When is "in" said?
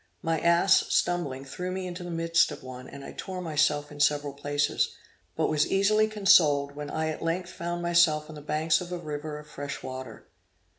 3.91-3.99